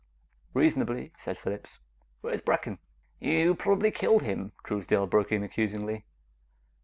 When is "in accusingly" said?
5.31-6.07